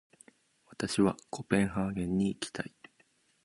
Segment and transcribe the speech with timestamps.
[0.67, 2.73] 私はコペンハーゲンに行きたい。